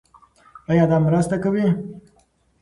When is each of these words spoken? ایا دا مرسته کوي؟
ایا 0.69 0.85
دا 0.91 0.97
مرسته 1.05 1.35
کوي؟ 1.43 1.67